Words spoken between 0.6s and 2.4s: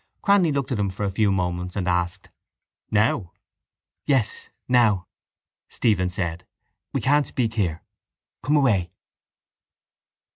at him for a few moments and asked: